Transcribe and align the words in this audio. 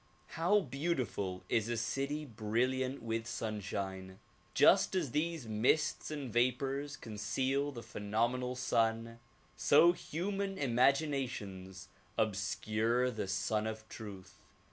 How 0.29 0.61
beautiful 0.61 1.43
is 1.47 1.69
a 1.69 1.77
city 1.77 2.25
brilliant 2.25 3.03
with 3.03 3.27
sunshine. 3.27 4.17
Just 4.55 4.95
as 4.95 5.11
these 5.11 5.45
mists 5.45 6.09
and 6.09 6.33
vapors 6.33 6.97
conceal 6.97 7.71
the 7.71 7.83
phenomenal 7.83 8.55
sun, 8.55 9.19
so 9.55 9.91
human 9.91 10.57
imagina 10.57 11.29
tions 11.29 11.87
obscure 12.17 13.11
the 13.11 13.27
Sun 13.27 13.67
of 13.67 13.87
Truth. 13.89 14.39